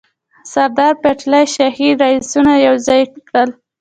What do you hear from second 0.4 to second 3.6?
سردار پټیل شاهي ریاستونه یوځای کړل.